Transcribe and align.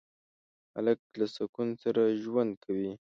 هلک 0.75 0.99
له 1.19 1.25
سکون 1.35 1.67
سره 1.83 2.01
ژوند 2.23 2.51
کوي. 2.63 2.91